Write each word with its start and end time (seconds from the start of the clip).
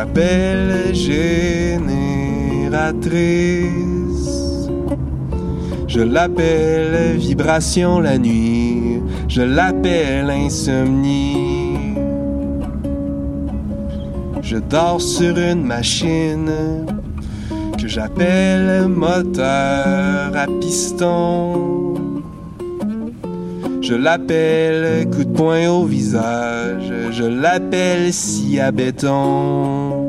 Que 0.00 0.06
j'appelle 0.06 0.94
génératrice. 0.94 1.90
Je 5.88 6.00
l'appelle 6.00 7.16
vibration 7.18 8.00
la 8.00 8.16
nuit, 8.16 9.02
je 9.28 9.42
l'appelle 9.42 10.30
insomnie. 10.30 11.96
Je 14.42 14.56
dors 14.56 15.00
sur 15.00 15.36
une 15.36 15.64
machine 15.64 16.50
que 17.78 17.86
j'appelle 17.86 18.88
moteur 18.88 20.32
à 20.34 20.46
piston. 20.60 21.89
Je 23.82 23.94
l'appelle 23.94 25.08
coup 25.10 25.24
de 25.24 25.32
poing 25.32 25.68
au 25.68 25.84
visage, 25.84 26.92
je 27.10 27.24
l'appelle 27.24 28.12
scie 28.12 28.60
à 28.60 28.70
béton. 28.70 30.06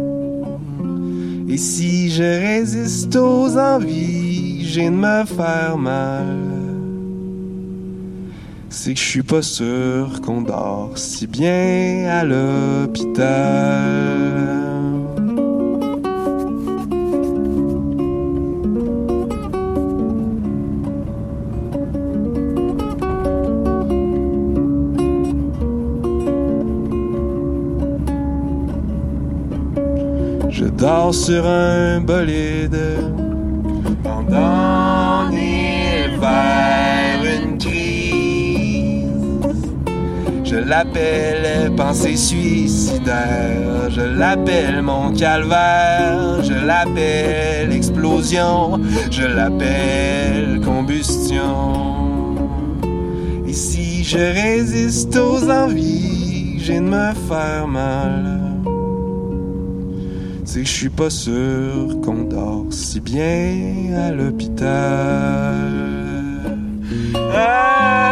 Et 1.48 1.58
si 1.58 2.10
je 2.10 2.24
résiste 2.24 3.16
aux 3.16 3.58
envies, 3.58 4.66
j'ai 4.66 4.86
de 4.86 4.96
me 4.96 5.26
faire 5.26 5.78
mal. 5.78 6.38
C'est 8.70 8.94
que 8.94 9.00
je 9.00 9.06
suis 9.06 9.24
pas 9.24 9.42
sûr 9.42 10.22
qu'on 10.22 10.42
dort 10.42 10.92
si 10.96 11.28
bien 11.28 12.08
à 12.10 12.24
l'hôpital. 12.24 13.20
Dors 30.82 31.14
sur 31.14 31.46
un 31.46 32.02
bolide 32.02 32.98
pendant 34.04 35.30
l'hiver, 35.30 37.20
une 37.24 37.60
crise. 37.60 39.06
Je 40.44 40.56
l'appelle 40.56 41.72
pensée 41.76 42.16
suicidaire, 42.16 43.92
je 43.92 44.02
l'appelle 44.02 44.82
mon 44.82 45.12
calvaire, 45.12 46.44
je 46.44 46.66
l'appelle 46.66 47.72
explosion, 47.72 48.82
je 49.12 49.28
l'appelle 49.28 50.62
combustion. 50.66 52.40
Et 53.46 53.54
si 53.54 54.04
je 54.04 54.18
résiste 54.18 55.16
aux 55.16 55.48
envies, 55.48 56.58
j'ai 56.58 56.80
de 56.80 56.86
me 56.86 57.14
faire 57.30 57.68
mal 57.68 58.31
que 60.60 60.68
je 60.68 60.72
suis 60.72 60.90
pas 60.90 61.10
sûr 61.10 62.02
qu'on 62.04 62.24
dort 62.26 62.66
si 62.72 63.00
bien 63.00 63.96
à 63.98 64.12
l'hôpital. 64.12 65.72
Je 67.14 68.11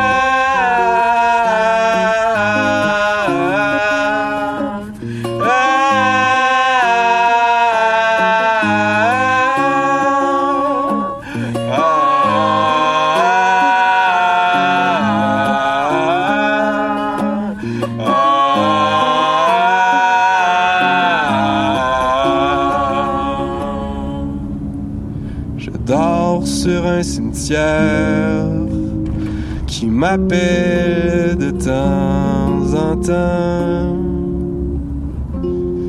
qui 30.10 30.18
m'appelle 30.18 31.38
de 31.38 31.52
temps 31.52 32.74
en 32.74 32.96
temps. 32.98 33.98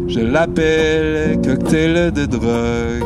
Je 0.08 0.20
l'appelle 0.20 1.40
cocktail 1.42 2.12
de 2.12 2.26
drogue, 2.26 3.04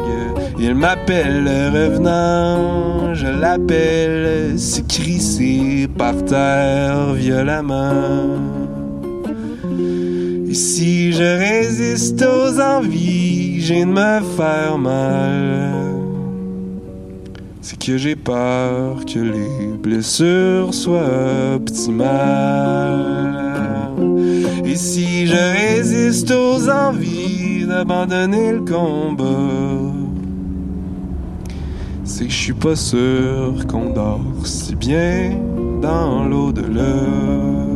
il 0.59 0.75
m'appelle 0.75 1.47
revenant. 1.73 3.15
Je 3.15 3.27
l'appelle 3.27 4.59
se 4.59 4.81
crisser 4.81 5.89
par 5.97 6.15
terre 6.25 7.13
violemment. 7.13 8.39
Et 10.49 10.55
si 10.55 11.13
je 11.13 11.39
résiste 11.39 12.23
aux 12.23 12.61
envies, 12.61 13.61
j'ai 13.61 13.85
de 13.85 13.91
me 13.91 14.21
faire 14.37 14.79
mal. 14.79 15.94
C'est 17.67 17.79
que 17.79 17.97
j'ai 17.97 18.15
peur 18.15 19.07
que 19.07 19.19
les 19.19 19.69
blessures 19.83 20.75
soient 20.75 21.55
optimales. 21.55 21.95
Et 24.67 24.77
si 24.77 25.27
je 25.27 25.35
résiste 25.35 26.31
aux 26.31 26.69
envies 26.69 27.65
d'abandonner 27.67 28.53
le 28.53 28.61
combat, 28.61 29.95
c'est 32.05 32.27
que 32.27 32.31
je 32.31 32.37
suis 32.37 32.53
pas 32.53 32.77
sûr 32.77 33.67
qu'on 33.67 33.95
dort 33.95 34.21
si 34.45 34.77
bien 34.77 35.41
dans 35.81 36.27
l'au-delà. 36.27 37.74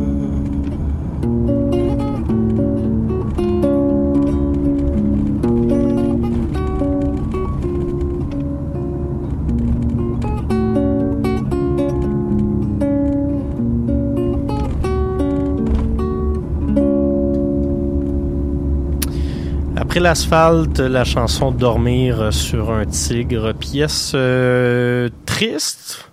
L'asphalte, 19.99 20.79
la 20.79 21.03
chanson 21.03 21.51
Dormir 21.51 22.31
sur 22.31 22.71
un 22.71 22.85
tigre, 22.85 23.51
pièce 23.51 24.13
euh, 24.15 25.09
triste, 25.25 26.08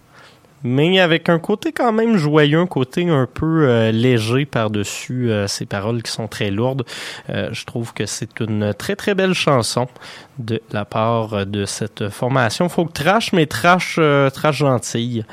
mais 0.67 0.99
avec 0.99 1.29
un 1.29 1.39
côté 1.39 1.73
quand 1.73 1.93
même 1.93 2.17
joyeux, 2.17 2.59
un 2.59 2.67
côté 2.67 3.09
un 3.09 3.29
peu 3.33 3.69
euh, 3.69 3.93
léger 3.93 4.45
par-dessus 4.45 5.31
euh, 5.31 5.47
ces 5.47 5.65
paroles 5.65 6.03
qui 6.03 6.11
sont 6.11 6.27
très 6.27 6.51
lourdes. 6.51 6.85
Euh, 7.31 7.49
je 7.53 7.65
trouve 7.65 7.95
que 7.95 8.05
c'est 8.05 8.41
une 8.41 8.75
très 8.75 8.97
très 8.97 9.15
belle 9.15 9.33
chanson 9.33 9.87
de 10.39 10.61
la 10.73 10.85
part 10.85 11.47
de 11.47 11.65
cette 11.65 12.09
formation 12.11 12.69
folk 12.69 12.93
trash, 12.93 13.33
mais 13.33 13.47
trash, 13.47 13.99
trash 14.35 14.57
gentille 14.57 15.25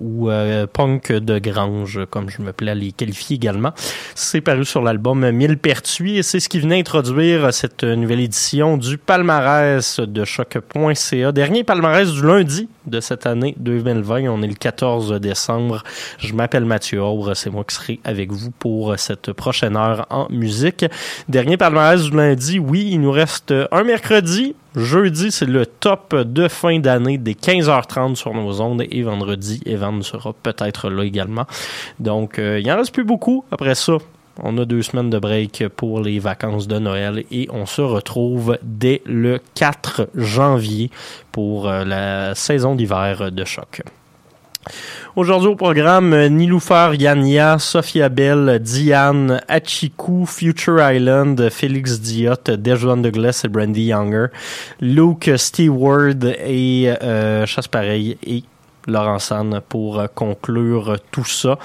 ou 0.00 0.30
punk 0.72 1.12
de 1.12 1.38
grange, 1.38 2.00
comme 2.08 2.30
je 2.30 2.40
me 2.40 2.52
plais 2.54 2.70
à 2.70 2.74
les 2.74 2.92
qualifier 2.92 3.36
également. 3.36 3.72
C'est 4.14 4.40
paru 4.40 4.64
sur 4.64 4.80
l'album 4.82 5.30
Mille 5.32 5.58
Pertuis 5.58 6.16
et 6.16 6.22
c'est 6.22 6.40
ce 6.40 6.48
qui 6.48 6.60
venait 6.60 6.80
introduire 6.80 7.52
cette 7.52 7.84
nouvelle 7.84 8.20
édition 8.20 8.78
du 8.78 8.96
palmarès 8.96 10.00
de 10.00 10.24
choc.ca. 10.24 11.32
Dernier 11.32 11.62
palmarès 11.62 12.10
du 12.10 12.22
lundi 12.22 12.70
de 12.86 13.00
cette 13.00 13.26
année 13.26 13.54
2020. 13.58 14.28
On 14.28 14.42
est 14.42 14.46
le 14.46 14.54
14 14.54 15.20
décembre. 15.20 15.82
Je 16.18 16.34
m'appelle 16.34 16.64
Mathieu 16.64 17.02
Aubre. 17.02 17.34
C'est 17.34 17.50
moi 17.50 17.64
qui 17.64 17.74
serai 17.74 18.00
avec 18.04 18.32
vous 18.32 18.50
pour 18.50 18.98
cette 18.98 19.32
prochaine 19.32 19.76
heure 19.76 20.06
en 20.10 20.28
musique. 20.30 20.84
Dernier 21.28 21.56
palmarès 21.56 22.02
du 22.02 22.16
lundi. 22.16 22.58
Oui, 22.58 22.88
il 22.92 23.00
nous 23.00 23.12
reste 23.12 23.54
un 23.70 23.84
mercredi. 23.84 24.54
Jeudi, 24.76 25.32
c'est 25.32 25.46
le 25.46 25.64
top 25.64 26.14
de 26.14 26.48
fin 26.48 26.78
d'année 26.78 27.16
des 27.16 27.32
15h30 27.32 28.14
sur 28.14 28.34
nos 28.34 28.60
ondes 28.60 28.84
et 28.90 29.02
vendredi, 29.02 29.62
Evan 29.64 30.02
sera 30.02 30.34
peut-être 30.34 30.90
là 30.90 31.02
également. 31.02 31.46
Donc, 31.98 32.38
euh, 32.38 32.60
il 32.60 32.70
en 32.70 32.76
reste 32.76 32.92
plus 32.92 33.04
beaucoup. 33.04 33.42
Après 33.50 33.74
ça, 33.74 33.94
on 34.42 34.58
a 34.58 34.64
deux 34.64 34.82
semaines 34.82 35.10
de 35.10 35.18
break 35.18 35.68
pour 35.76 36.00
les 36.00 36.18
vacances 36.18 36.66
de 36.68 36.78
Noël 36.78 37.24
et 37.30 37.48
on 37.52 37.66
se 37.66 37.82
retrouve 37.82 38.58
dès 38.62 39.02
le 39.06 39.40
4 39.54 40.10
janvier 40.14 40.90
pour 41.32 41.68
euh, 41.68 41.84
la 41.84 42.34
saison 42.34 42.74
d'hiver 42.74 43.30
de 43.32 43.44
choc. 43.44 43.82
Aujourd'hui 45.14 45.48
au 45.48 45.56
programme, 45.56 46.26
Niloufer 46.28 46.90
Yania, 46.98 47.58
Sophia 47.58 48.08
Bell, 48.08 48.58
Diane, 48.60 49.40
Achiku, 49.48 50.26
Future 50.26 50.78
Island, 50.92 51.48
Félix 51.50 52.00
Diot, 52.00 52.56
Dejuan 52.56 52.98
Douglas 52.98 53.42
et 53.44 53.48
Brandy 53.48 53.86
Younger, 53.86 54.26
Luke 54.80 55.30
Stewart 55.36 56.22
et 56.44 56.92
euh, 57.02 57.46
Chasse 57.46 57.68
Pareil 57.68 58.18
et 58.26 58.42
Laurent 58.86 59.18
pour 59.68 60.00
euh, 60.00 60.06
conclure 60.14 60.96
tout 61.10 61.24
ça. 61.24 61.58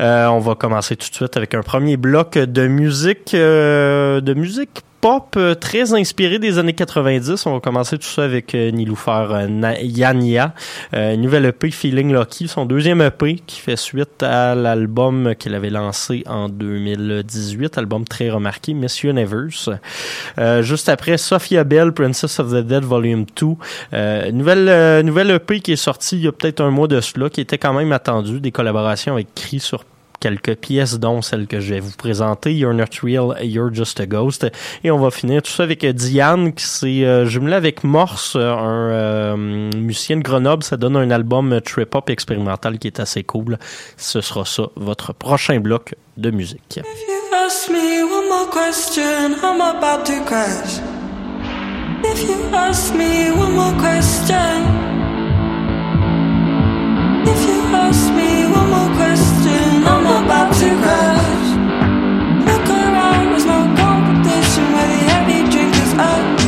Euh, 0.00 0.26
on 0.26 0.38
va 0.38 0.54
commencer 0.54 0.96
tout 0.96 1.08
de 1.08 1.14
suite 1.14 1.36
avec 1.36 1.54
un 1.54 1.62
premier 1.62 1.96
bloc 1.96 2.38
de 2.38 2.66
musique, 2.66 3.34
euh, 3.34 4.20
de 4.20 4.34
musique 4.34 4.82
pop 5.00 5.34
euh, 5.36 5.54
très 5.54 5.94
inspiré 5.94 6.38
des 6.38 6.58
années 6.58 6.74
90. 6.74 7.46
On 7.46 7.54
va 7.54 7.60
commencer 7.60 7.98
tout 7.98 8.06
ça 8.06 8.24
avec 8.24 8.54
euh, 8.54 8.70
Niloufer 8.70 9.26
euh, 9.30 9.74
Yania, 9.80 10.54
euh, 10.94 11.16
nouvelle 11.16 11.46
EP 11.46 11.70
Feeling 11.70 12.12
Lucky, 12.12 12.48
son 12.48 12.66
deuxième 12.66 13.00
EP 13.00 13.36
qui 13.46 13.60
fait 13.60 13.76
suite 13.76 14.22
à 14.22 14.54
l'album 14.54 15.34
qu'il 15.38 15.54
avait 15.54 15.70
lancé 15.70 16.22
en 16.26 16.48
2018, 16.48 17.78
album 17.78 18.04
très 18.04 18.30
remarqué, 18.30 18.74
Miss 18.74 19.02
Universe. 19.02 19.70
Euh, 20.38 20.62
juste 20.62 20.88
après, 20.88 21.16
Sophia 21.16 21.64
Bell, 21.64 21.92
Princess 21.92 22.38
of 22.38 22.50
the 22.50 22.66
Dead 22.66 22.84
Volume 22.84 23.24
2, 23.40 23.46
euh, 23.92 24.30
nouvelle, 24.32 25.04
nouvelle 25.04 25.30
EP 25.30 25.60
qui 25.60 25.72
est 25.72 25.76
sortie 25.76 26.16
il 26.16 26.24
y 26.24 26.28
a 26.28 26.32
peut-être 26.32 26.60
un 26.60 26.70
mois 26.70 26.88
de 26.88 27.00
cela, 27.00 27.30
qui 27.30 27.40
était 27.40 27.58
quand 27.58 27.72
même 27.72 27.92
attendu, 27.92 28.40
des 28.40 28.52
collaborations 28.52 29.14
avec 29.14 29.28
sur 29.58 29.84
quelques 30.20 30.54
pièces, 30.56 30.98
dont 30.98 31.22
celle 31.22 31.46
que 31.46 31.60
je 31.60 31.74
vais 31.74 31.80
vous 31.80 31.96
présenter, 31.96 32.54
You're 32.54 32.74
Not 32.74 32.84
Real, 33.02 33.36
You're 33.42 33.72
Just 33.72 33.98
a 34.00 34.06
Ghost. 34.06 34.46
Et 34.84 34.90
on 34.90 34.98
va 34.98 35.10
finir 35.10 35.42
tout 35.42 35.50
ça 35.50 35.64
avec 35.64 35.84
Diane, 35.84 36.52
qui 36.52 36.64
s'est 36.64 37.04
euh, 37.04 37.26
jumelé 37.26 37.54
avec 37.54 37.82
Morse, 37.82 38.36
un 38.36 38.38
euh, 38.40 39.36
musicien 39.36 40.18
de 40.18 40.22
Grenoble. 40.22 40.62
Ça 40.62 40.76
donne 40.76 40.96
un 40.96 41.10
album 41.10 41.60
trip-hop 41.62 42.10
expérimental 42.10 42.78
qui 42.78 42.86
est 42.86 43.00
assez 43.00 43.24
cool. 43.24 43.58
Ce 43.96 44.20
sera 44.20 44.44
ça, 44.44 44.64
votre 44.76 45.14
prochain 45.14 45.58
bloc 45.58 45.94
de 46.16 46.30
musique. 46.30 46.80
If 52.02 52.22
you 52.22 52.38
ask 52.52 52.94
me 52.94 53.30
one 53.30 53.54
more 53.54 53.76
question, 53.76 54.99
Look 62.46 62.68
around, 62.70 63.32
there's 63.32 63.46
no 63.46 63.66
competition 63.76 64.72
where 64.72 64.86
the 64.86 65.00
heavy 65.10 65.50
drinkers 65.50 65.94
are. 65.94 66.39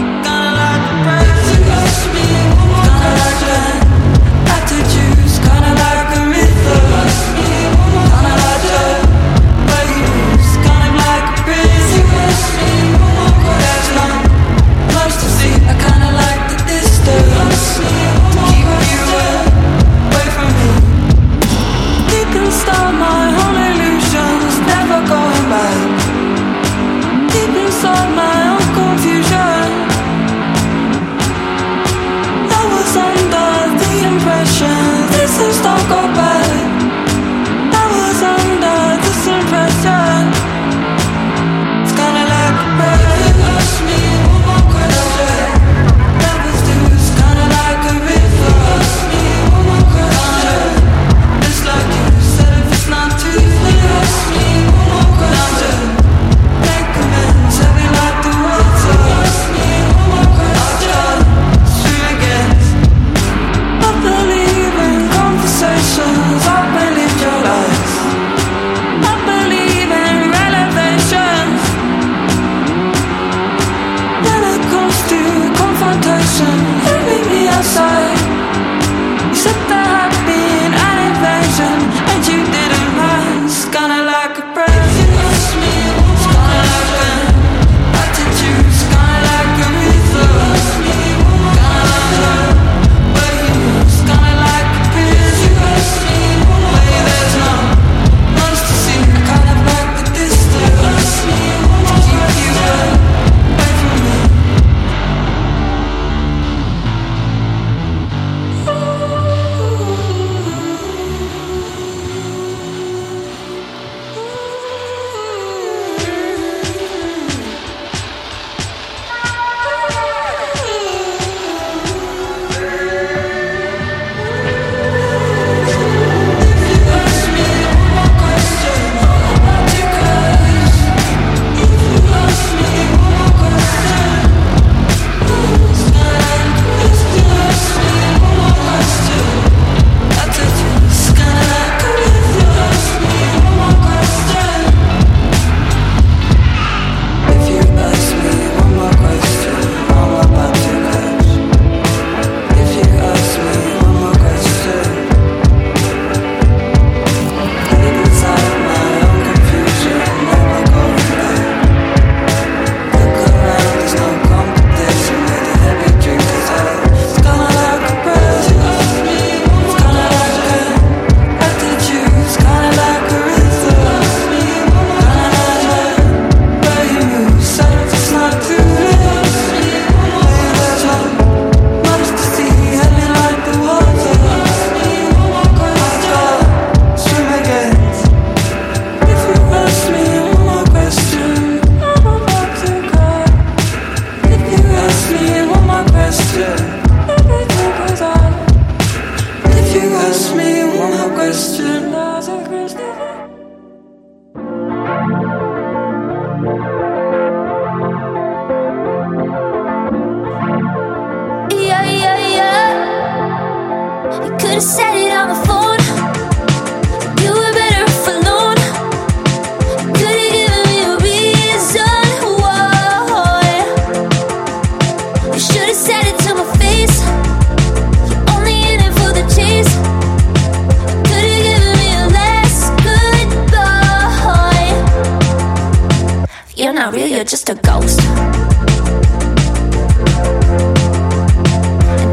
You're 236.62 236.72
not 236.72 236.94
real, 236.94 237.08
you're 237.08 237.24
just 237.24 237.50
a 237.50 237.56
ghost. 237.56 237.98
And 237.98 238.06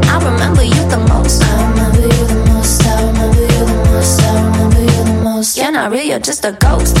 I 0.06 0.18
remember 0.18 0.64
you 0.64 0.88
the 0.90 0.98
most. 1.08 1.44
I 1.44 1.70
remember 1.70 2.00
you 2.00 2.26
the 2.26 2.44
most. 2.48 2.84
I 2.84 3.06
remember 3.06 3.42
you 3.42 3.46
the 3.46 3.66
most. 3.94 4.20
I 4.20 4.42
remember 4.42 4.80
you 4.80 5.04
the 5.04 5.12
most. 5.22 5.56
You're 5.56 5.70
not 5.70 5.92
real, 5.92 6.02
you're 6.02 6.18
just 6.18 6.44
a 6.44 6.50
ghost. 6.50 6.96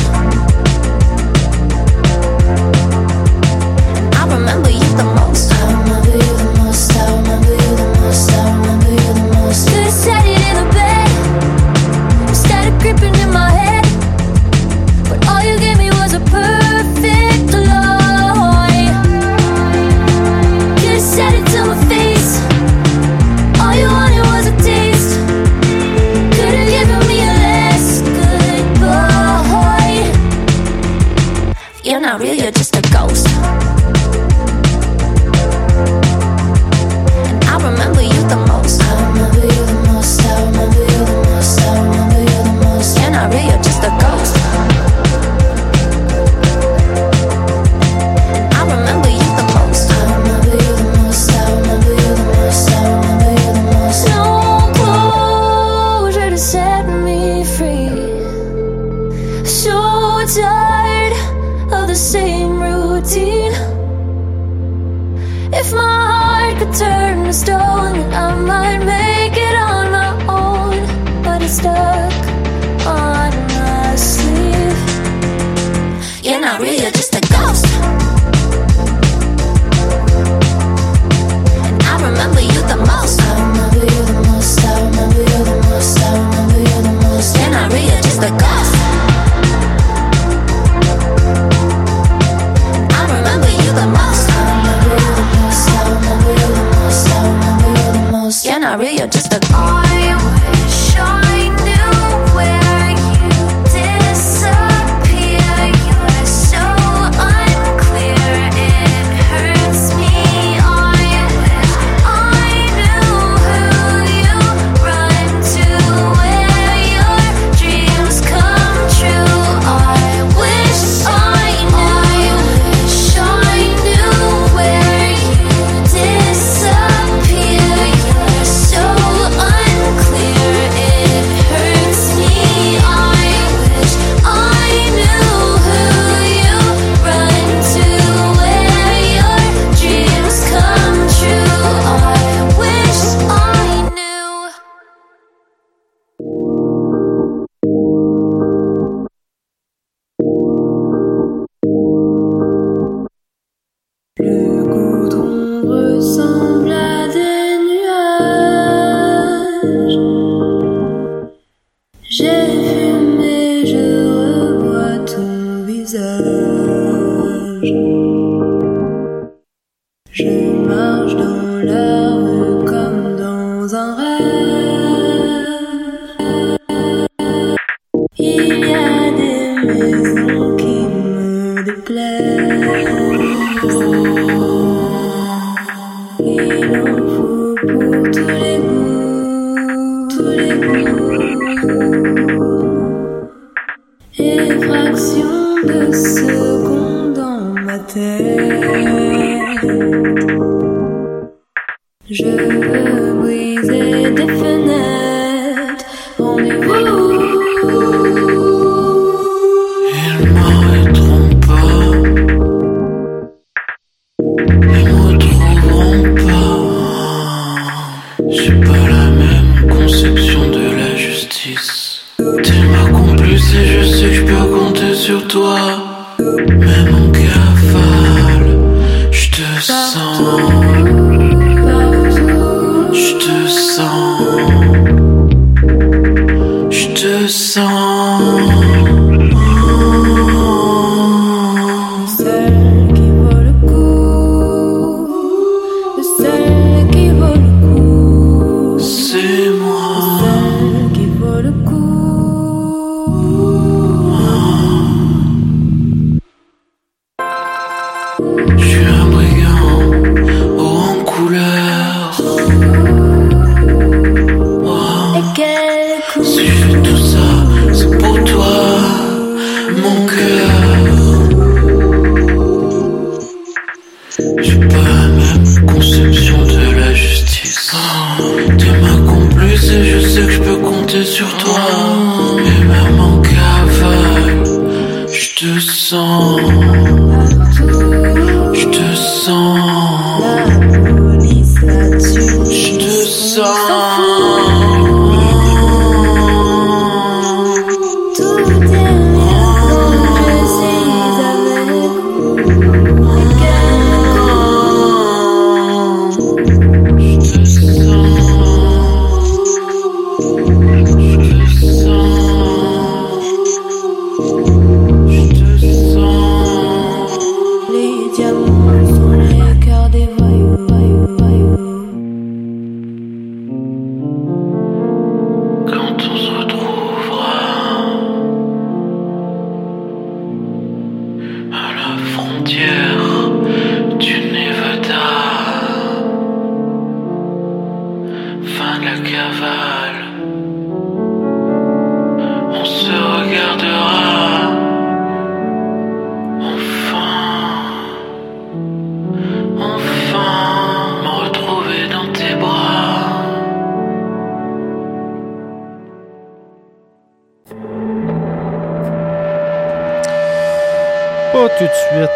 sorry, 98.80 98.96
you're 98.96 99.06
just 99.06 99.32
a 99.34 99.40
toy. 99.40 100.39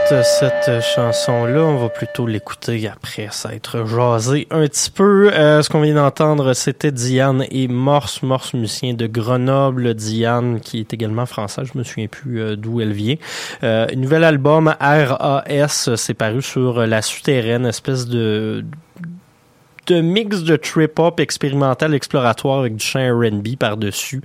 Cette 0.07 0.83
chanson-là, 0.83 1.61
on 1.61 1.79
va 1.79 1.89
plutôt 1.89 2.27
l'écouter 2.27 2.89
après 2.89 3.29
s'être 3.31 3.87
jasé 3.87 4.47
un 4.51 4.67
petit 4.67 4.91
peu. 4.91 5.33
Euh, 5.33 5.63
ce 5.63 5.71
qu'on 5.71 5.81
vient 5.81 5.95
d'entendre, 5.95 6.53
c'était 6.53 6.93
Diane 6.93 7.47
et 7.51 7.69
Morse, 7.69 8.23
Morse 8.23 8.53
musicien 8.53 8.93
de 8.93 9.07
Grenoble. 9.07 9.95
Diane, 9.95 10.61
qui 10.61 10.81
est 10.81 10.93
également 10.93 11.25
française, 11.25 11.69
je 11.73 11.79
me 11.79 11.85
souviens 11.85 12.09
plus 12.09 12.41
euh, 12.43 12.57
d'où 12.57 12.81
elle 12.81 12.93
vient. 12.93 13.17
Euh, 13.63 13.87
nouvel 13.97 14.25
album 14.25 14.75
RAS, 14.79 15.89
c'est 15.97 16.15
paru 16.15 16.43
sur 16.43 16.87
La 16.87 17.01
Souterraine, 17.01 17.65
espèce 17.65 18.07
de 18.07 18.65
de 18.94 18.94
mix 19.91 20.43
de 20.43 20.57
trip-hop 20.57 21.21
expérimental 21.21 21.95
exploratoire 21.95 22.61
avec 22.61 22.77
du 22.77 22.85
chant 22.85 23.01
R&B 23.01 23.57
par-dessus. 23.59 24.23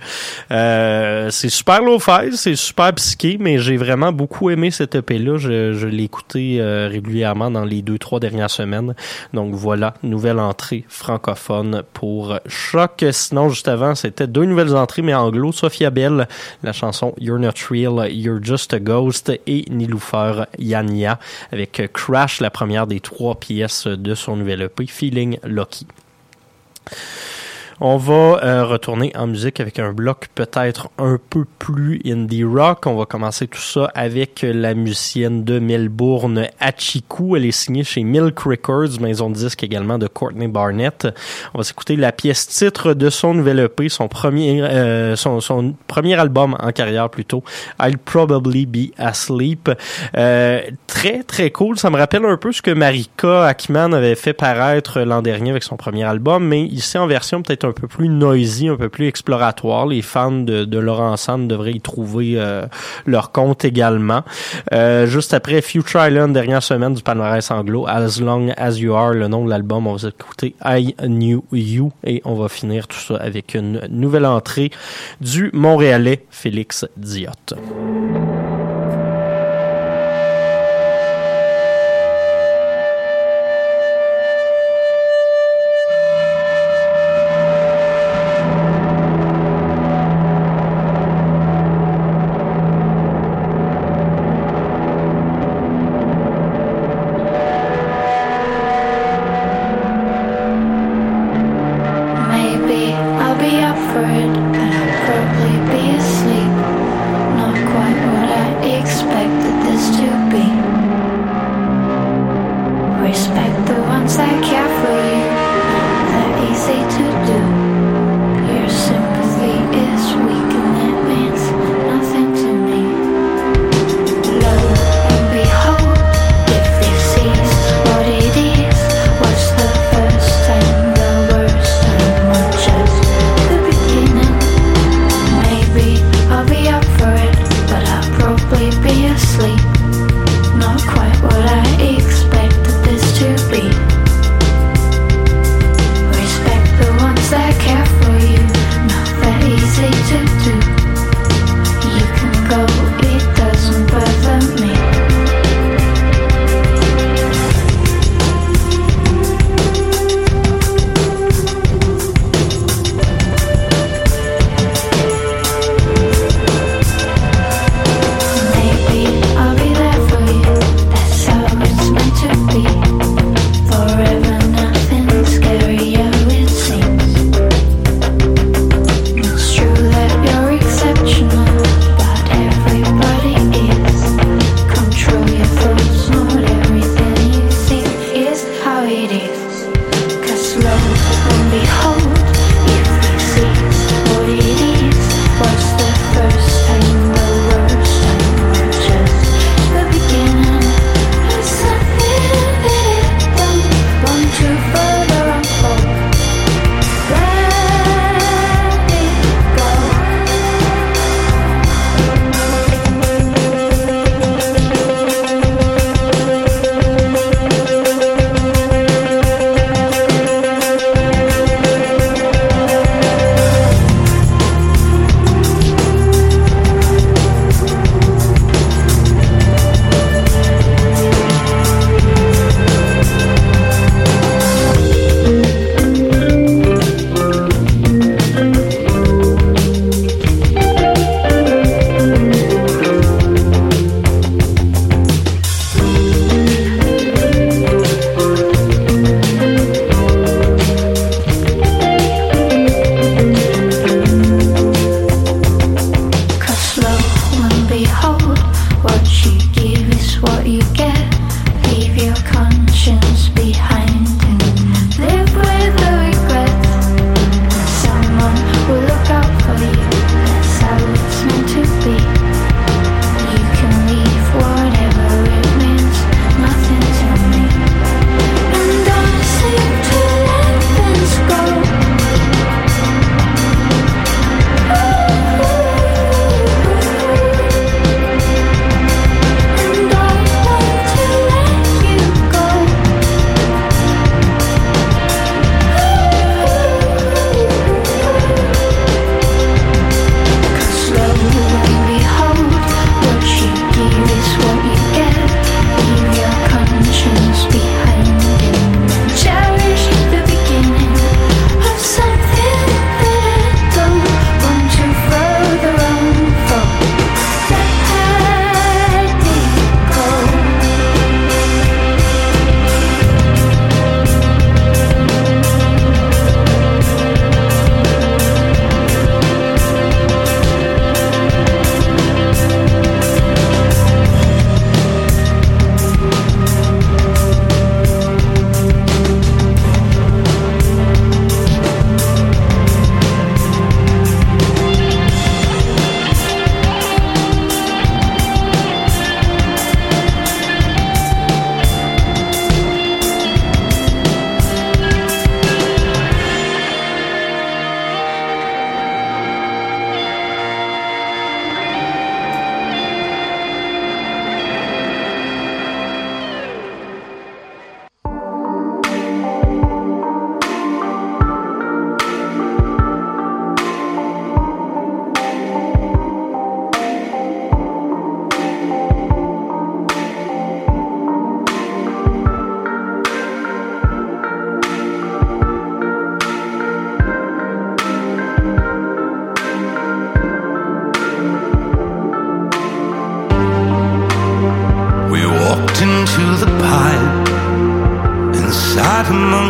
Euh, 0.52 1.30
c'est 1.30 1.50
super 1.50 1.82
low-fi, 1.82 2.36
c'est 2.36 2.56
super 2.56 2.94
psyché, 2.94 3.38
mais 3.40 3.60
j'ai 3.60 3.78
vraiment 3.78 4.12
beaucoup 4.12 4.50
aimé 4.50 4.72
cette 4.72 4.96
EP-là. 4.96 5.38
Je, 5.38 5.74
je 5.74 5.88
l'ai 5.88 6.04
écouté 6.04 6.58
euh, 6.60 6.88
régulièrement 6.88 7.52
dans 7.52 7.66
les 7.66 7.82
deux, 7.82 7.98
trois 7.98 8.20
dernières 8.20 8.52
semaines. 8.52 8.96
Donc 9.34 9.54
voilà, 9.54 9.94
nouvelle 10.04 10.40
entrée 10.40 10.86
francophone 10.88 11.84
pour 11.94 12.40
Choc. 12.48 13.06
Sinon, 13.12 13.50
juste 13.50 13.68
avant, 13.68 13.96
c'était 13.96 14.28
deux 14.28 14.46
nouvelles 14.46 14.76
entrées, 14.76 15.02
mais 15.02 15.14
anglo. 15.14 15.52
Sophia 15.52 15.90
Bell, 15.90 16.28
la 16.64 16.74
chanson 16.74 17.14
You're 17.20 17.40
Not 17.40 17.52
Real, 17.70 18.12
You're 18.12 18.44
Just 18.44 18.74
a 18.74 18.80
Ghost, 18.80 19.32
et 19.48 19.66
Niloufer 19.70 20.44
Yania 20.58 21.20
avec 21.52 21.90
Crash, 21.94 22.40
la 22.42 22.50
première 22.50 22.88
des 22.88 23.00
trois 23.00 23.36
pièces 23.36 23.88
de 23.88 24.16
son 24.16 24.38
nouvel 24.38 24.62
EP, 24.64 24.86
Feeling 24.88 25.38
Lucky. 25.50 25.88
On 27.82 27.96
va 27.96 28.44
euh, 28.44 28.66
retourner 28.66 29.14
en 29.16 29.28
musique 29.28 29.62
avec 29.62 29.80
un 29.80 29.94
bloc 29.94 30.28
peut-être 30.36 30.90
un 30.98 31.18
peu 31.30 31.46
plus 31.60 32.02
indie 32.06 32.44
rock. 32.44 32.86
On 32.88 32.96
va 32.96 33.06
commencer 33.06 33.48
tout 33.48 33.62
ça 33.62 33.90
avec 33.96 34.42
la 34.42 34.74
musicienne 34.74 35.46
de 35.46 35.60
Melbourne, 35.60 36.48
Achiku. 36.60 37.38
Elle 37.38 37.46
est 37.46 37.52
signée 37.52 37.86
chez 37.86 38.04
Milk 38.04 38.38
Records, 38.40 39.00
maison 39.00 39.30
de 39.30 39.36
disque 39.36 39.64
également 39.64 39.98
de 39.98 40.08
Courtney 40.08 40.50
Barnett. 40.50 41.08
On 41.54 41.60
va 41.60 41.64
s'écouter 41.64 41.96
la 41.96 42.12
pièce 42.12 42.48
titre 42.48 42.94
de 42.94 43.10
son 43.10 43.34
nouvel 43.34 43.60
EP, 43.60 43.88
son 43.88 44.10
premier, 44.10 44.62
euh, 44.62 45.16
son, 45.16 45.40
son 45.40 45.74
premier 45.88 46.20
album 46.20 46.58
en 46.60 46.72
carrière 46.74 47.10
plutôt, 47.10 47.46
I'll 47.82 47.98
Probably 47.98 48.66
Be 48.66 48.92
Asleep. 48.98 49.72
Euh, 50.18 50.62
très 50.88 51.24
très 51.24 51.52
cool. 51.52 51.80
Ça 51.80 51.90
me 51.90 51.98
rappelle 51.98 52.26
un 52.26 52.36
peu 52.36 52.52
ce 52.52 52.62
que 52.62 52.72
Marika 52.72 53.46
Akiman 53.46 53.94
avait 53.94 54.16
fait 54.16 54.34
paraître 54.34 55.00
l'an 55.00 55.22
dernier 55.22 55.52
avec 55.52 55.64
son 55.64 55.78
premier 55.78 56.04
album, 56.04 56.46
mais 56.46 56.64
ici 56.64 56.98
en 56.98 57.08
version 57.08 57.42
peut-être 57.42 57.64
un 57.64 57.69
peu 57.74 57.88
plus 57.88 58.10
noisy, 58.10 58.68
un 58.68 58.76
peu 58.76 58.90
plus 58.90 59.08
exploratoire. 59.08 59.86
Les 59.86 60.02
fans 60.02 60.32
de, 60.32 60.66
de 60.66 60.80
Laurent 60.80 61.18
Sand 61.18 61.48
devraient 61.48 61.74
y 61.74 61.82
trouver 61.82 62.34
euh, 62.36 62.66
leur 63.06 63.32
compte 63.32 63.66
également. 63.66 64.24
Euh, 64.74 65.06
juste 65.06 65.34
après 65.34 65.62
Future 65.62 66.06
Island, 66.06 66.34
dernière 66.34 66.64
semaine 66.64 66.94
du 66.94 67.04
palmarès 67.04 67.50
anglo, 67.52 67.86
As 67.88 68.20
Long 68.20 68.50
As 68.58 68.80
You 68.80 68.94
Are, 68.94 69.14
le 69.14 69.28
nom 69.28 69.46
de 69.46 69.50
l'album, 69.50 69.88
on 69.88 69.96
va 69.96 70.10
écouter 70.10 70.56
I 70.64 70.96
Knew 71.00 71.44
You 71.52 71.92
et 72.06 72.22
on 72.26 72.36
va 72.36 72.50
finir 72.50 72.88
tout 72.88 73.00
ça 73.00 73.16
avec 73.16 73.56
une 73.56 73.82
nouvelle 73.90 74.26
entrée 74.26 74.72
du 75.22 75.50
Montréalais 75.54 76.26
Félix 76.30 76.86
Diotte. 76.98 77.56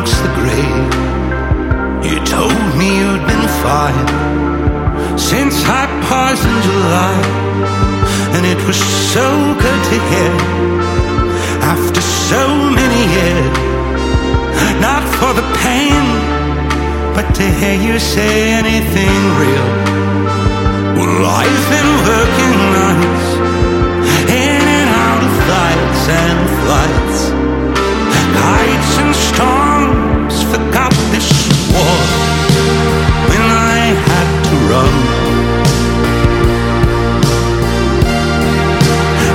Amongst 0.09 0.23
the 0.23 0.33
grave. 0.39 0.93
You 2.05 2.17
told 2.25 2.61
me 2.77 2.87
you'd 2.99 3.25
been 3.27 3.47
fine 3.63 4.07
since 5.17 5.55
I 5.65 5.85
paused 6.07 6.45
in 6.45 6.57
July, 6.69 7.19
and 8.35 8.45
it 8.45 8.59
was 8.67 8.77
so 9.13 9.27
good 9.63 9.81
to 9.91 9.97
hear 10.09 10.33
after 11.73 12.01
so 12.01 12.43
many 12.79 13.01
years. 13.17 13.57
Not 14.81 15.03
for 15.17 15.33
the 15.33 15.47
pain, 15.65 16.03
but 17.15 17.27
to 17.35 17.43
hear 17.59 17.75
you 17.75 17.99
say 17.99 18.51
anything 18.61 19.19
real. 19.41 19.69
Well, 20.97 21.25
I've 21.41 21.63
been 21.73 21.91
working 22.11 22.57
nights 22.79 23.27
in 24.45 24.61
and 24.79 24.89
out 25.05 25.21
of 25.27 25.33
flights 25.45 26.03
and 26.23 26.39
flights, 26.61 27.19
kites 28.39 28.91
and 29.01 29.15
storms. 29.15 29.68
Run. 34.69 34.93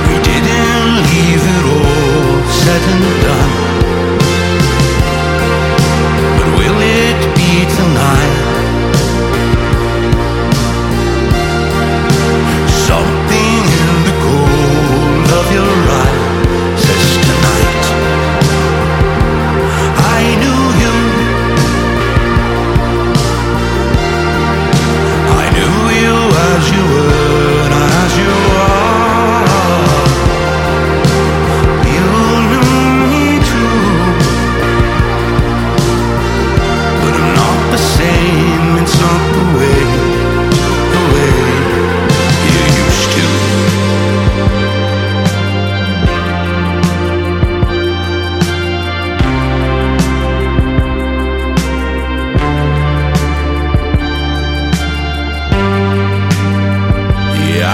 We 0.07 0.15
didn't 0.29 0.95
leave 1.09 1.43
it 1.55 1.65
all 1.75 2.51
said 2.63 2.83
and 2.93 3.21
done. 3.23 3.64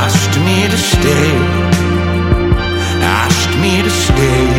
Asked 0.03 0.39
me 0.39 0.67
to 0.67 0.77
stay, 0.77 1.31
asked 3.01 3.55
me 3.59 3.81
to 3.83 3.89
stay 3.89 4.50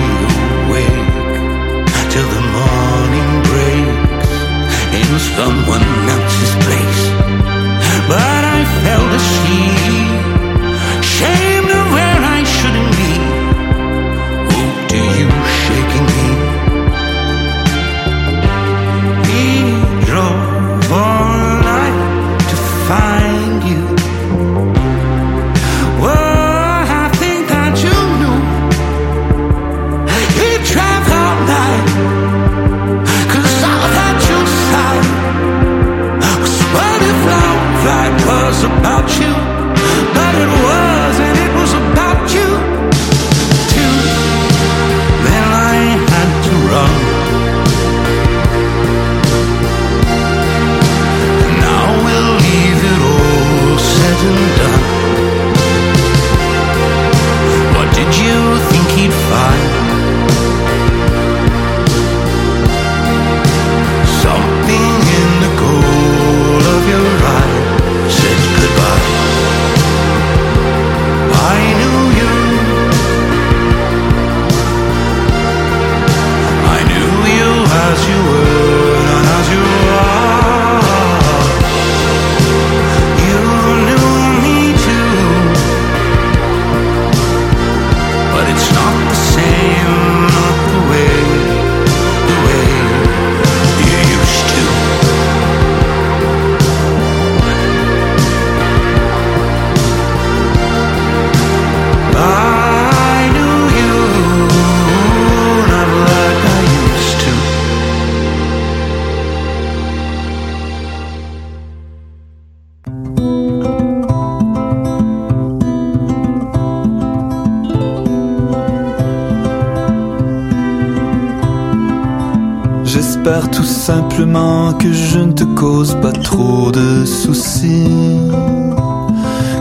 J'espère 123.05 123.51
tout 123.51 123.65
simplement 123.65 124.75
que 124.75 124.93
je 124.93 125.19
ne 125.19 125.33
te 125.33 125.43
cause 125.43 125.97
pas 126.01 126.12
trop 126.12 126.71
de 126.71 127.05
soucis. 127.05 128.21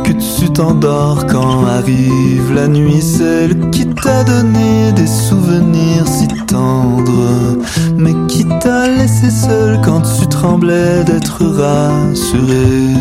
Que 0.04 0.12
tu 0.12 0.48
t'endors 0.54 1.26
quand 1.26 1.66
arrive 1.66 2.54
la 2.54 2.68
nuit, 2.68 3.02
celle 3.02 3.72
qui 3.72 3.88
t'a 3.88 4.24
donné 4.26 4.92
des 4.92 5.08
souvenirs 5.08 6.08
si 6.08 6.28
tendres, 6.46 7.58
mais 7.98 8.14
qui 8.28 8.46
t'a 8.60 8.88
laissé 8.88 9.32
seul 9.32 9.82
quand 9.84 10.02
tu 10.02 10.28
tremblais 10.28 11.04
d'être 11.04 11.44
rassuré. 11.44 12.94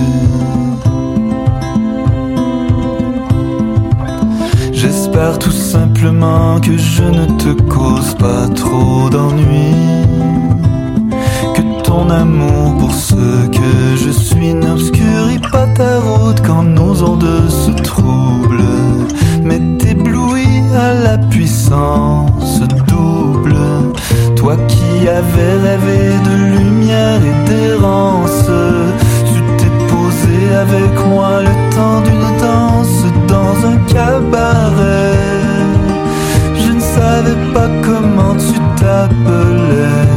Tout 5.38 5.50
simplement 5.50 6.58
que 6.60 6.76
je 6.76 7.02
ne 7.02 7.26
te 7.36 7.62
cause 7.62 8.14
pas 8.14 8.48
trop 8.54 9.10
d'ennui. 9.10 9.74
Que 11.54 11.82
ton 11.82 12.08
amour 12.08 12.78
pour 12.78 12.92
ce 12.94 13.46
que 13.48 13.96
je 13.96 14.10
suis 14.10 14.54
n'obscurit 14.54 15.38
pas 15.52 15.66
ta 15.74 16.00
route 16.00 16.40
quand 16.46 16.62
nos 16.62 17.02
ondes 17.02 17.48
se 17.48 17.70
troublent. 17.82 18.64
Mais 19.44 19.60
t'éblouis 19.78 20.62
à 20.74 20.94
la 20.94 21.18
puissance 21.18 22.60
double. 22.86 23.56
Toi 24.36 24.56
qui 24.68 25.06
avais 25.08 25.54
rêvé 25.68 26.00
de 26.28 26.34
lumière 26.56 27.20
et 27.30 27.48
d'errance, 27.48 28.46
tu 29.26 29.40
t'es 29.58 29.72
posé 29.92 30.54
avec 30.54 31.06
moi 31.08 31.42
le 31.42 31.74
temps 31.74 32.00
d'une 32.00 32.38
danse 32.40 33.09
un 33.64 33.78
cabaret. 33.92 35.16
Je 36.62 36.72
ne 36.72 36.80
savais 36.80 37.40
pas 37.54 37.68
comment 37.82 38.34
tu 38.34 38.58
t'appelais. 38.80 40.10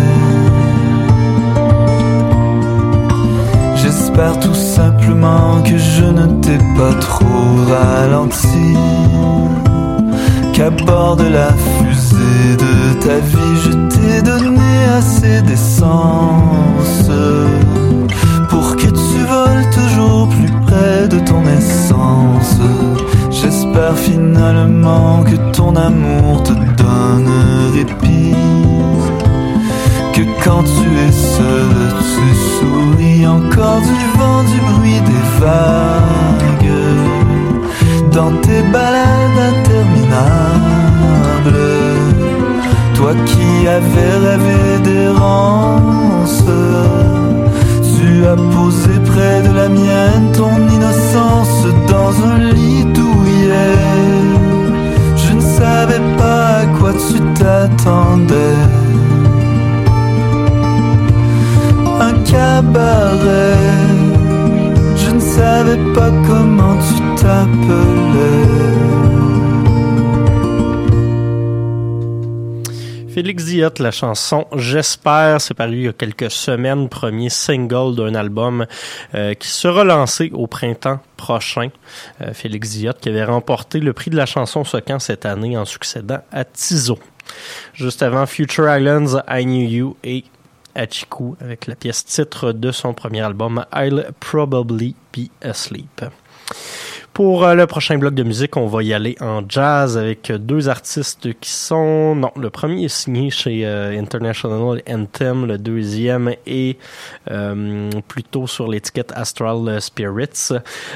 J'espère 3.75 4.39
tout 4.39 4.53
simplement 4.53 5.61
que 5.63 5.77
je 5.77 6.05
ne 6.05 6.25
t'ai 6.41 6.57
pas 6.77 6.93
trop 6.99 7.49
ralenti. 7.69 8.75
Qu'à 10.53 10.69
bord 10.69 11.15
de 11.15 11.27
la 11.27 11.49
fusée 11.53 12.55
de 12.65 12.99
ta 13.05 13.17
vie, 13.17 13.55
je 13.65 13.71
t'ai 13.91 14.21
donné 14.21 14.73
assez 14.97 15.41
d'essence 15.41 17.09
pour 18.49 18.75
que 18.75 18.87
tu 18.87 19.19
voles 19.27 19.67
toujours 19.79 20.29
plus 20.29 20.51
près 20.65 21.07
de 21.07 21.19
ton 21.19 21.41
essence. 21.57 22.59
J'espère 23.43 23.97
finalement 23.97 25.21
que 25.23 25.35
ton 25.51 25.75
amour 25.75 26.43
te 26.43 26.53
donne 26.53 27.29
répit. 27.73 28.33
Que 30.13 30.21
quand 30.43 30.63
tu 30.63 30.89
es 31.05 31.11
seul, 31.11 31.75
tu 32.13 32.25
souris 32.55 33.27
encore 33.27 33.81
du 33.81 34.05
vent, 34.17 34.43
du 34.43 34.59
bruit 34.71 35.01
des 35.11 35.25
vagues. 35.41 36.77
Dans 38.13 38.33
tes 38.41 38.61
balades 38.71 39.39
interminables, 39.53 40.13
toi 42.95 43.13
qui 43.25 43.67
avais 43.67 44.15
rêvé 44.25 44.72
Félix 73.23 73.45
Diot, 73.45 73.69
la 73.79 73.91
chanson 73.91 74.47
J'espère, 74.53 75.39
c'est 75.39 75.53
paru 75.53 75.75
il 75.75 75.83
y 75.83 75.87
a 75.87 75.93
quelques 75.93 76.29
semaines, 76.29 76.89
premier 76.89 77.29
single 77.29 77.95
d'un 77.95 78.15
album 78.15 78.65
euh, 79.15 79.33
qui 79.33 79.47
sera 79.47 79.85
lancé 79.85 80.29
au 80.33 80.45
printemps 80.45 80.99
prochain. 81.15 81.69
Euh, 82.19 82.33
Félix 82.33 82.71
Diot 82.71 82.91
qui 82.99 83.07
avait 83.07 83.23
remporté 83.23 83.79
le 83.79 83.93
prix 83.93 84.11
de 84.11 84.17
la 84.17 84.25
chanson 84.25 84.65
Socan 84.65 84.99
cette 84.99 85.25
année 85.25 85.55
en 85.55 85.63
succédant 85.63 86.19
à 86.33 86.43
Tizo. 86.43 86.99
Juste 87.73 88.03
avant 88.03 88.25
Future 88.25 88.69
Islands, 88.69 89.21
I 89.29 89.45
Knew 89.45 89.69
You 89.69 89.97
et 90.03 90.25
Achiku 90.75 91.37
avec 91.39 91.67
la 91.67 91.75
pièce 91.75 92.03
titre 92.03 92.51
de 92.51 92.73
son 92.73 92.93
premier 92.93 93.21
album 93.21 93.65
I'll 93.73 94.05
Probably 94.19 94.97
Be 95.15 95.29
Asleep. 95.41 96.03
Pour 97.13 97.45
euh, 97.45 97.53
le 97.53 97.67
prochain 97.67 97.99
bloc 97.99 98.15
de 98.15 98.23
musique, 98.23 98.57
on 98.57 98.65
va 98.65 98.81
y 98.81 98.91
aller 98.91 99.15
en 99.21 99.43
jazz 99.47 99.99
avec 99.99 100.31
deux 100.31 100.67
artistes 100.67 101.29
qui 101.39 101.51
sont... 101.51 102.15
Non, 102.15 102.31
le 102.35 102.49
premier 102.49 102.85
est 102.85 102.87
signé 102.87 103.29
chez 103.29 103.67
euh, 103.67 103.99
International 103.99 104.81
Anthem, 104.89 105.45
le 105.45 105.59
deuxième 105.59 106.33
est 106.47 106.79
euh, 107.29 107.91
plutôt 108.07 108.47
sur 108.47 108.67
l'étiquette 108.67 109.11
Astral 109.15 109.79
Spirits. 109.79 110.53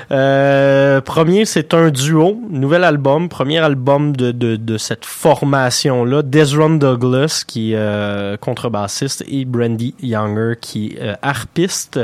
Euh, 0.10 1.02
premier, 1.02 1.46
c'est 1.46 1.76
un 1.76 1.92
duo, 1.92 2.42
nouvel 2.50 2.84
album, 2.84 3.30
premier 3.30 3.60
album 3.60 4.18
de, 4.18 4.32
de, 4.32 4.56
de 4.56 4.78
cette 4.80 5.06
formation-là. 5.06 6.24
Desron 6.24 6.78
Douglas, 6.78 7.44
qui 7.46 7.74
est 7.74 7.78
euh, 7.78 8.38
contrebassiste, 8.38 9.24
et 9.28 9.46
Brandy 9.46 9.94
Younger, 10.02 10.54
qui 10.60 10.94
est 10.94 11.00
euh, 11.00 11.14
harpiste. 11.22 12.00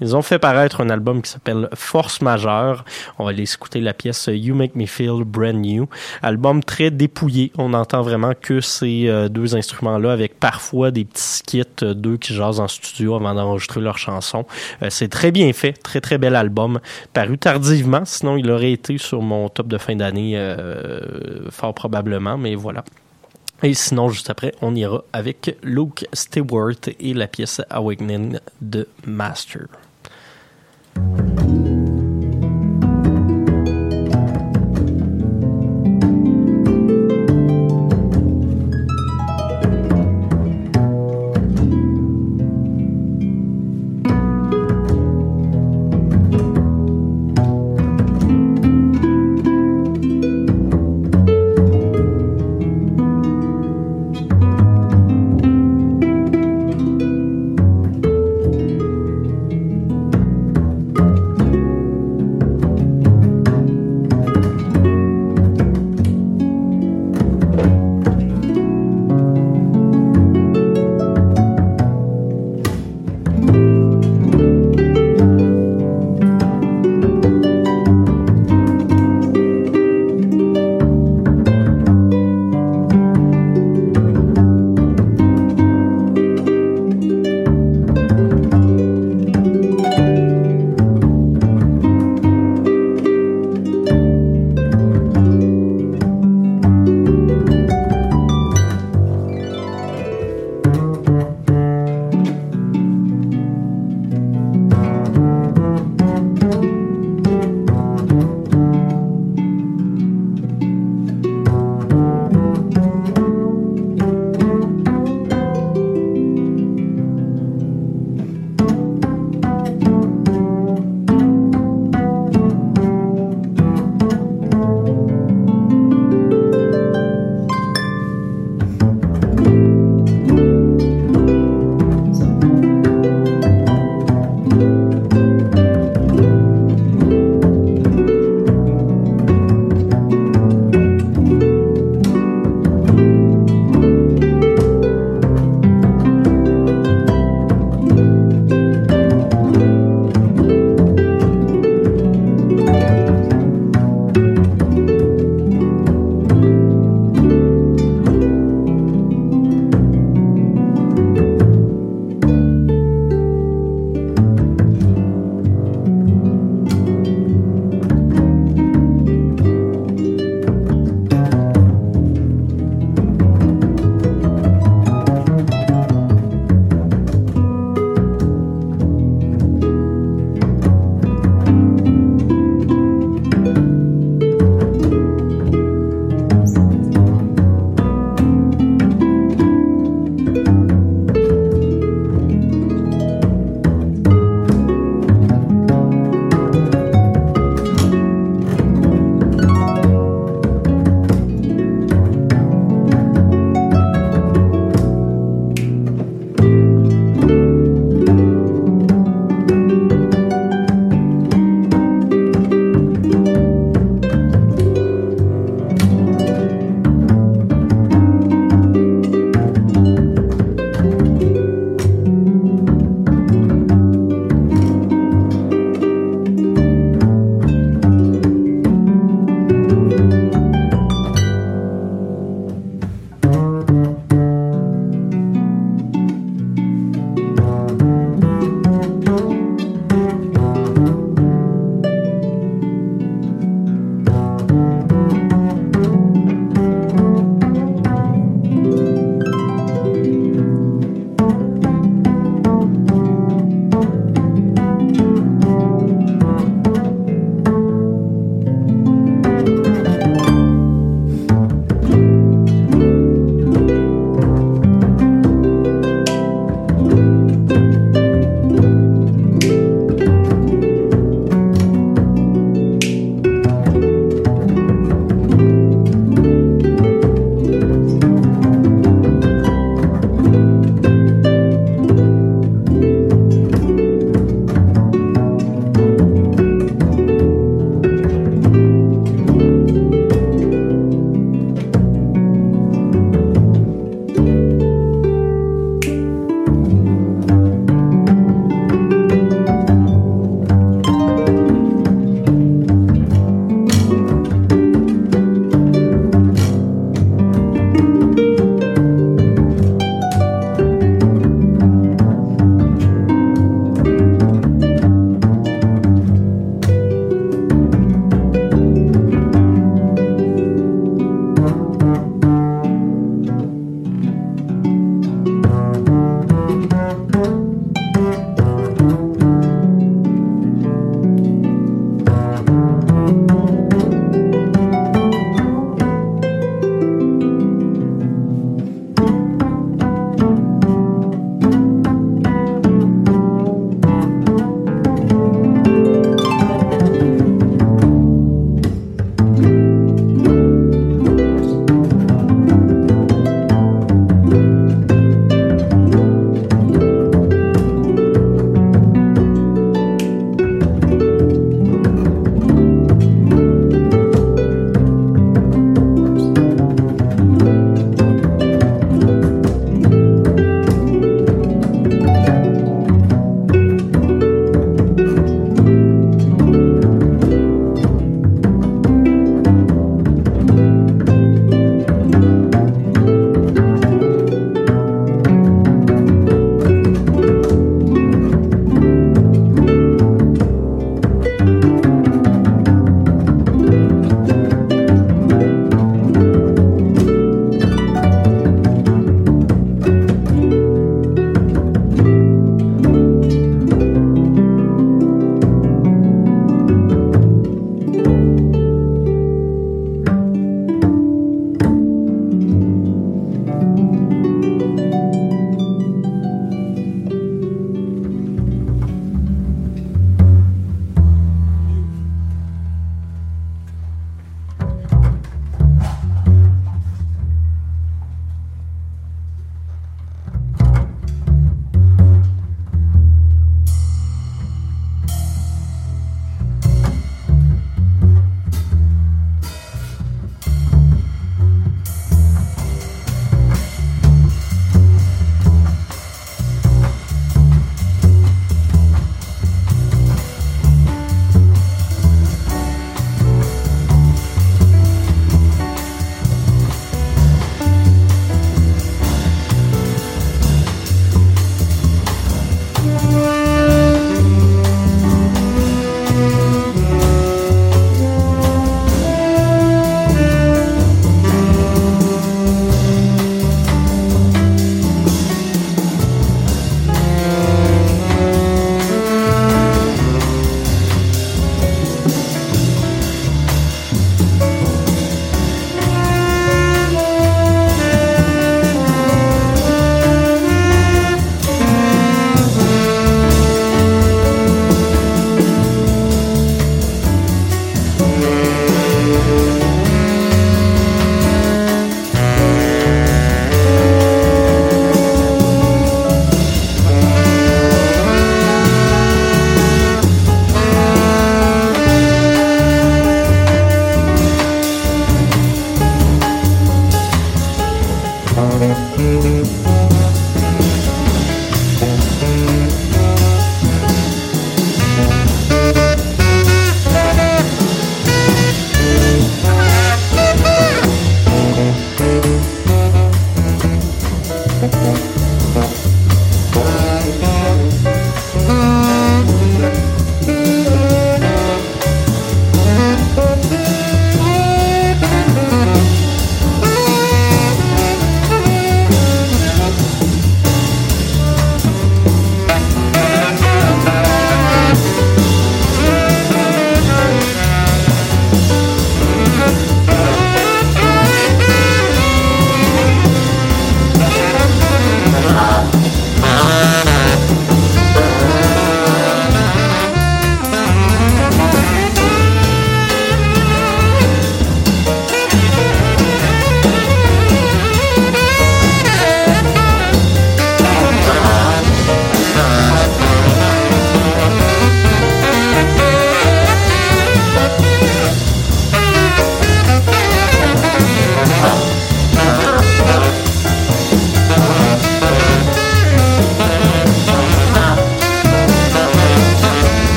Ils 0.00 0.14
ont 0.14 0.22
fait 0.22 0.38
paraître 0.38 0.82
un 0.82 0.90
album 0.90 1.20
qui 1.20 1.32
s'appelle 1.32 1.68
Force 1.74 2.20
majeure. 2.20 2.84
On 3.18 3.24
va 3.24 3.30
aller 3.30 3.46
écouter 3.56 3.80
la 3.80 3.94
pièce 3.94 4.28
You 4.32 4.54
Make 4.54 4.76
Me 4.76 4.86
Feel 4.86 5.24
Brand 5.24 5.56
New. 5.56 5.88
Album 6.22 6.62
très 6.62 6.90
dépouillé. 6.90 7.52
On 7.58 7.74
entend 7.74 8.02
vraiment 8.02 8.32
que 8.40 8.60
ces 8.60 9.08
euh, 9.08 9.28
deux 9.28 9.56
instruments-là 9.56 10.12
avec 10.12 10.38
parfois 10.38 10.90
des 10.90 11.04
petits 11.04 11.22
skits 11.22 11.62
euh, 11.82 11.94
d'eux 11.94 12.18
qui 12.18 12.34
jasent 12.34 12.60
en 12.60 12.68
studio 12.68 13.16
avant 13.16 13.34
d'enregistrer 13.34 13.80
leurs 13.80 13.98
chansons. 13.98 14.44
Euh, 14.82 14.88
c'est 14.90 15.08
très 15.08 15.30
bien 15.30 15.52
fait. 15.52 15.72
Très, 15.72 16.00
très 16.00 16.18
bel 16.18 16.36
album. 16.36 16.80
Paru 17.12 17.38
tardivement. 17.38 18.04
Sinon, 18.04 18.36
il 18.36 18.50
aurait 18.50 18.72
été 18.72 18.98
sur 18.98 19.22
mon 19.22 19.48
top 19.48 19.68
de 19.68 19.78
fin 19.78 19.96
d'année 19.96 20.32
euh, 20.36 21.50
fort 21.50 21.74
probablement. 21.74 22.36
Mais 22.36 22.54
voilà. 22.54 22.84
Et 23.62 23.72
sinon, 23.72 24.10
juste 24.10 24.28
après, 24.28 24.54
on 24.60 24.74
ira 24.74 25.02
avec 25.12 25.56
Luke 25.62 26.06
Stewart 26.12 26.74
et 27.00 27.14
la 27.14 27.26
pièce 27.26 27.62
Awakening 27.70 28.38
de 28.60 28.86
Master. 29.06 29.66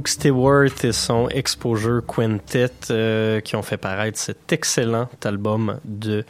Luke 0.00 0.08
Stewart 0.08 0.82
et 0.82 0.92
son 0.92 1.28
Exposure 1.28 2.00
Quintet 2.06 2.70
euh, 2.90 3.40
qui 3.40 3.54
ont 3.54 3.60
fait 3.60 3.76
paraître 3.76 4.18
cet 4.18 4.50
excellent 4.50 5.10
album 5.22 5.78
de 5.84 6.24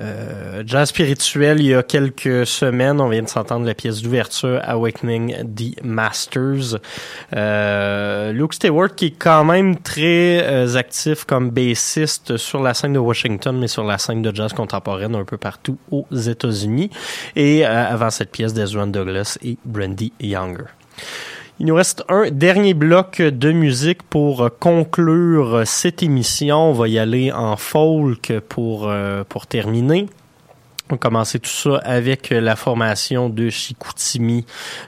euh, 0.00 0.64
jazz 0.66 0.88
spirituel 0.88 1.60
il 1.60 1.66
y 1.66 1.74
a 1.74 1.84
quelques 1.84 2.44
semaines. 2.44 3.00
On 3.00 3.08
vient 3.08 3.22
de 3.22 3.28
s'entendre 3.28 3.66
la 3.66 3.74
pièce 3.74 4.02
d'ouverture 4.02 4.60
Awakening 4.64 5.54
the 5.54 5.80
Masters. 5.84 6.80
Euh, 7.36 8.32
Luke 8.32 8.54
Stewart 8.54 8.92
qui 8.96 9.06
est 9.06 9.16
quand 9.16 9.44
même 9.44 9.76
très 9.76 10.42
euh, 10.42 10.74
actif 10.74 11.22
comme 11.22 11.50
bassiste 11.50 12.36
sur 12.36 12.64
la 12.64 12.74
scène 12.74 12.94
de 12.94 12.98
Washington 12.98 13.56
mais 13.56 13.68
sur 13.68 13.84
la 13.84 13.98
scène 13.98 14.22
de 14.22 14.34
jazz 14.34 14.52
contemporaine 14.52 15.14
un 15.14 15.24
peu 15.24 15.36
partout 15.36 15.78
aux 15.92 16.08
États-Unis. 16.10 16.90
Et 17.36 17.64
euh, 17.64 17.92
avant 17.92 18.10
cette 18.10 18.32
pièce 18.32 18.54
d'Ezra 18.54 18.86
Douglas 18.86 19.38
et 19.40 19.56
Brandy 19.64 20.12
Younger. 20.18 20.64
Il 21.60 21.66
nous 21.66 21.74
reste 21.76 22.04
un 22.08 22.30
dernier 22.30 22.74
bloc 22.74 23.22
de 23.22 23.52
musique 23.52 24.02
pour 24.02 24.50
conclure 24.58 25.62
cette 25.64 26.02
émission. 26.02 26.70
On 26.70 26.72
va 26.72 26.88
y 26.88 26.98
aller 26.98 27.30
en 27.30 27.56
folk 27.56 28.32
pour, 28.48 28.88
euh, 28.88 29.22
pour 29.28 29.46
terminer. 29.46 30.08
On 30.90 30.98
commencer 30.98 31.38
tout 31.38 31.48
ça 31.48 31.76
avec 31.78 32.28
la 32.28 32.56
formation 32.56 33.30
de 33.30 33.48
Chicoutimi. 33.48 34.44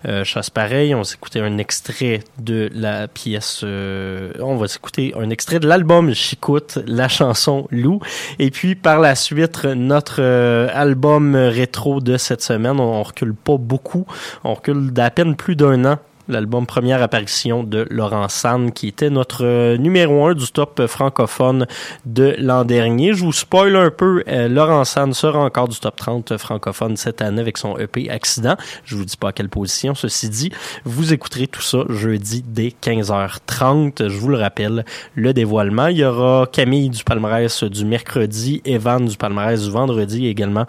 Euh, 0.07 0.25
chose 0.25 0.51
pareille, 0.51 0.95
on 0.95 0.99
va 0.99 1.05
s'écouter 1.05 1.41
un 1.41 1.57
extrait 1.57 2.21
de 2.39 2.69
la 2.75 3.09
pièce. 3.09 3.63
euh, 3.65 4.33
on 4.41 4.57
va 4.57 4.69
s'écouter 4.69 5.15
un 5.17 5.31
extrait 5.31 5.59
de 5.59 5.67
l'album 5.67 6.13
Chicoute, 6.13 6.81
la 6.87 7.09
chanson 7.09 7.67
Loup. 7.71 8.01
Et 8.39 8.51
puis 8.51 8.75
par 8.75 9.01
la 9.01 9.15
suite, 9.15 9.65
notre 9.65 10.17
euh, 10.21 10.69
album 10.75 11.35
rétro 11.35 12.01
de 12.01 12.19
cette 12.19 12.43
semaine. 12.43 12.79
On, 12.79 13.01
on 13.01 13.03
recule 13.03 13.35
pas 13.35 13.57
beaucoup. 13.57 14.05
On 14.45 14.53
recule 14.53 14.93
d'à 14.93 15.11
peine 15.11 15.35
plus 15.35 15.57
d'un 15.57 15.85
an 15.87 15.99
l'album 16.29 16.67
première 16.67 17.03
apparition 17.03 17.63
de 17.63 17.87
Laurent 17.91 18.29
Sanne, 18.29 18.73
qui 18.73 18.89
était 18.89 19.11
notre 19.11 19.45
euh, 19.45 19.77
numéro 19.77 20.27
un 20.27 20.35
du 20.35 20.47
top 20.49 20.81
euh, 20.81 20.89
francophone 20.89 21.67
de 22.05 22.35
l'an 22.39 22.65
dernier. 22.65 23.13
Je 23.13 23.25
vous 23.25 23.33
spoil 23.33 23.77
un 23.77 23.91
peu, 23.91 24.23
euh, 24.29 24.49
Laurent 24.49 24.85
Sanne 24.85 25.15
sera 25.15 25.39
encore 25.39 25.69
du 25.69 25.79
top 25.79 25.97
30 25.97 26.37
francophone 26.37 26.97
cette 26.97 27.23
année 27.23 27.41
avec 27.41 27.59
son 27.59 27.79
EP 27.79 28.11
Accident. 28.11 28.57
Je 28.85 28.97
vous 28.97 29.05
dis 29.05 29.17
pas 29.17 29.29
à 29.29 29.33
quelle 29.33 29.49
position, 29.49 29.95
ceci 29.95 30.29
dit. 30.29 30.53
Vous 30.85 31.13
écouterez 31.13 31.47
tout 31.47 31.63
ça 31.63 31.85
jeudi 31.89 32.43
dès 32.47 32.73
15h30. 32.83 34.09
Je 34.09 34.19
vous 34.19 34.29
le 34.29 34.39
rappelle, 34.39 34.85
le 35.15 35.33
dévoilement. 35.33 35.89
Il 35.89 35.99
y 35.99 36.05
aura 36.05 36.47
Camille 36.51 36.91
du 36.91 37.05
palmarès 37.05 37.65
du 37.65 37.85
mercredi, 37.85 38.63
Evan 38.65 39.07
du 39.07 39.17
palmarès 39.17 39.63
du 39.63 39.71
vendredi, 39.71 40.27
également 40.27 40.67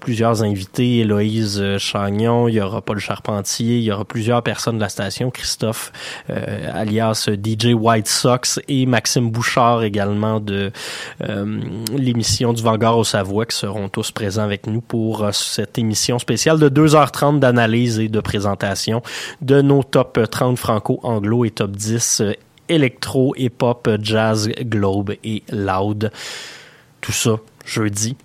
plusieurs 0.00 0.42
invités, 0.42 0.98
Héloïse 0.98 1.78
Chagnon, 1.78 2.48
il 2.48 2.54
y 2.54 2.60
aura 2.60 2.80
Paul 2.82 2.98
Charpentier, 2.98 3.78
il 3.78 3.82
y 3.82 3.92
aura 3.92 4.04
plusieurs 4.04 4.42
personnes 4.42 4.81
la 4.82 4.88
station, 4.88 5.30
Christophe, 5.30 5.92
euh, 6.28 6.68
alias 6.74 7.28
DJ 7.42 7.68
White 7.74 8.08
Sox, 8.08 8.60
et 8.68 8.84
Maxime 8.84 9.30
Bouchard 9.30 9.82
également 9.82 10.40
de 10.40 10.72
euh, 11.22 11.60
l'émission 11.96 12.52
du 12.52 12.62
Vanguard 12.62 12.98
au 12.98 13.04
Savoie, 13.04 13.46
qui 13.46 13.56
seront 13.56 13.88
tous 13.88 14.10
présents 14.10 14.42
avec 14.42 14.66
nous 14.66 14.80
pour 14.80 15.24
euh, 15.24 15.32
cette 15.32 15.78
émission 15.78 16.18
spéciale 16.18 16.58
de 16.58 16.68
2h30 16.68 17.38
d'analyse 17.38 17.98
et 17.98 18.08
de 18.08 18.20
présentation 18.20 19.02
de 19.40 19.62
nos 19.62 19.82
top 19.82 20.20
30 20.30 20.58
franco-anglo 20.58 21.44
et 21.44 21.50
top 21.50 21.70
10 21.70 22.20
euh, 22.20 22.32
électro, 22.68 23.34
hip-hop, 23.36 23.88
jazz, 24.00 24.48
globe 24.48 25.14
et 25.24 25.42
loud. 25.50 26.10
Tout 27.00 27.12
ça 27.12 27.36
jeudi. 27.64 28.16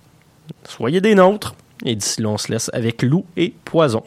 Soyez 0.64 1.00
des 1.00 1.14
nôtres. 1.14 1.54
Et 1.84 1.94
d'ici 1.94 2.20
là, 2.22 2.30
on 2.30 2.38
se 2.38 2.50
laisse 2.50 2.70
avec 2.72 3.02
loup 3.02 3.24
et 3.36 3.54
poison. 3.64 4.02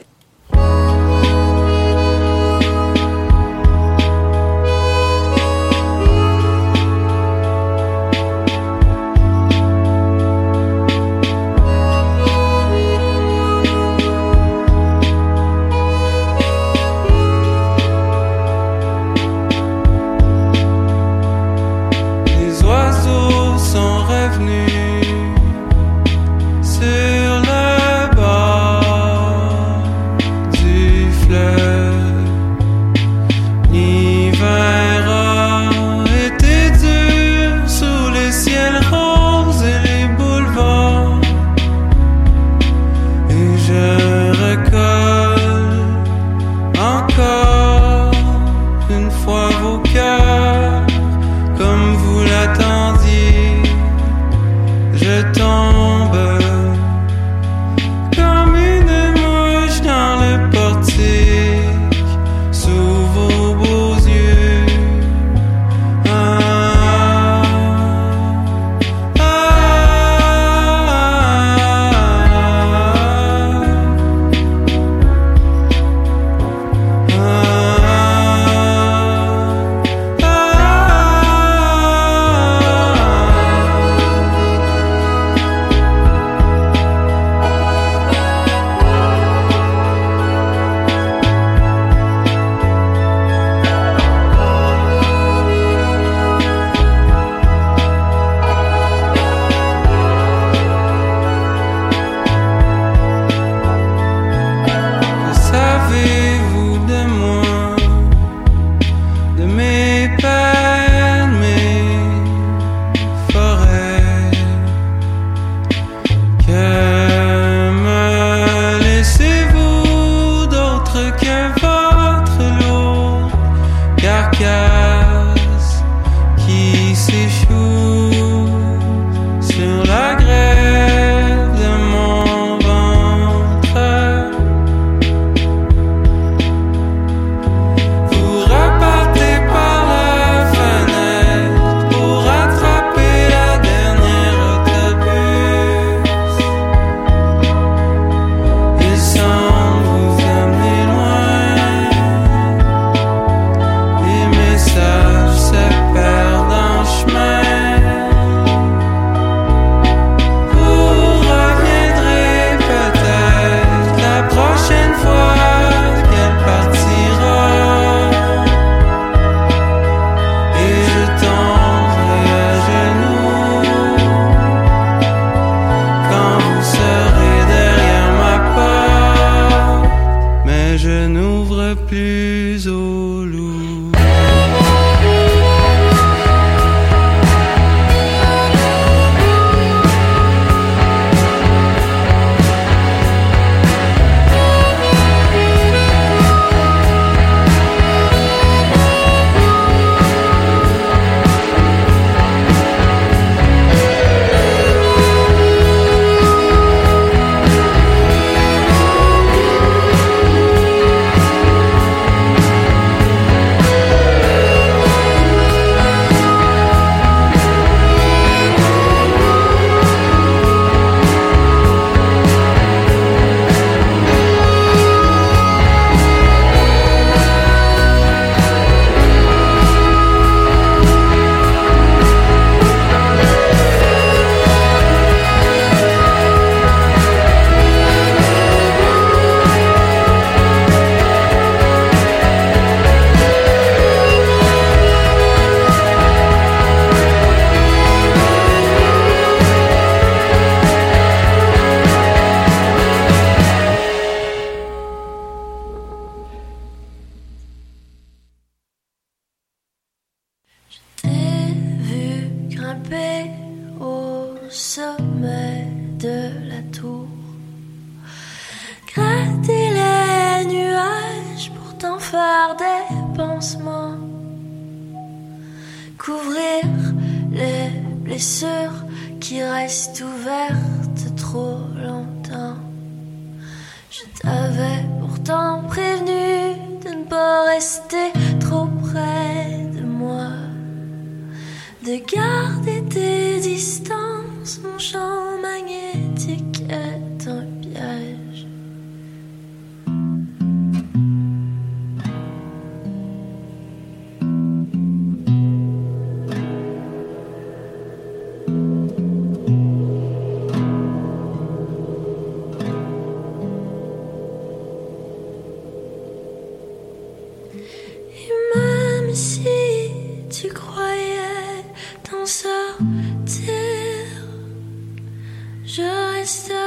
Je 325.77 325.83
resterai 326.19 326.60